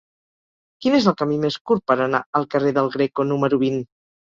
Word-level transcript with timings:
Quin 0.85 0.97
és 0.99 1.05
el 1.11 1.15
camí 1.19 1.37
més 1.43 1.59
curt 1.71 1.85
per 1.93 1.99
anar 2.07 2.23
al 2.41 2.49
carrer 2.57 2.73
del 2.81 2.91
Greco 2.99 3.29
número 3.31 3.63
vint? 3.69 3.81